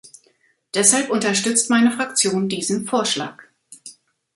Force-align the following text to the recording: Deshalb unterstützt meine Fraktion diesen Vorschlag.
Deshalb 0.73 1.11
unterstützt 1.11 1.69
meine 1.69 1.91
Fraktion 1.91 2.49
diesen 2.49 2.87
Vorschlag. 2.87 3.37